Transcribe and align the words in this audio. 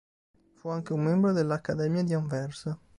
Fu 0.55 0.67
anche 0.69 0.93
un 0.93 1.03
membro 1.03 1.31
della 1.31 1.53
Accademia 1.53 2.01
di 2.01 2.13
Anversa. 2.15 2.75